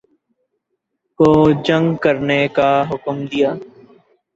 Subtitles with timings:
[1.19, 1.29] کو
[1.65, 3.49] جنگ کرنے کا حکم دیا